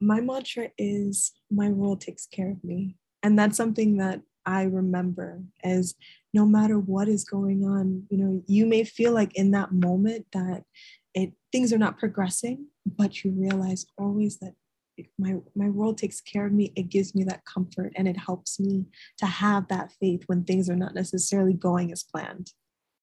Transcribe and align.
my 0.00 0.20
mantra 0.20 0.70
is 0.78 1.32
my 1.50 1.70
world 1.70 2.00
takes 2.00 2.26
care 2.26 2.50
of 2.50 2.62
me. 2.62 2.96
And 3.22 3.38
that's 3.38 3.56
something 3.56 3.96
that 3.96 4.20
I 4.44 4.62
remember 4.62 5.42
as 5.64 5.94
no 6.32 6.46
matter 6.46 6.78
what 6.78 7.08
is 7.08 7.24
going 7.24 7.64
on, 7.64 8.04
you 8.10 8.18
know, 8.18 8.42
you 8.46 8.66
may 8.66 8.84
feel 8.84 9.12
like 9.12 9.34
in 9.34 9.50
that 9.52 9.72
moment 9.72 10.26
that 10.32 10.64
it 11.14 11.32
things 11.50 11.72
are 11.72 11.78
not 11.78 11.98
progressing, 11.98 12.66
but 12.84 13.24
you 13.24 13.32
realize 13.32 13.86
always 13.98 14.38
that 14.38 14.54
my 15.18 15.36
my 15.54 15.68
world 15.68 15.98
takes 15.98 16.22
care 16.22 16.46
of 16.46 16.52
me 16.52 16.72
it 16.74 16.88
gives 16.88 17.14
me 17.14 17.22
that 17.22 17.44
comfort 17.44 17.92
and 17.96 18.08
it 18.08 18.16
helps 18.16 18.58
me 18.58 18.86
to 19.18 19.26
have 19.26 19.68
that 19.68 19.92
faith 20.00 20.22
when 20.26 20.42
things 20.42 20.70
are 20.70 20.76
not 20.76 20.94
necessarily 20.94 21.52
going 21.52 21.92
as 21.92 22.02
planned 22.02 22.50